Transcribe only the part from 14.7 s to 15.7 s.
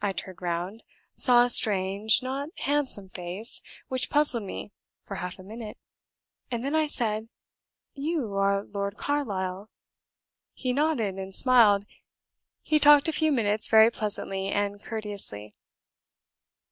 courteously.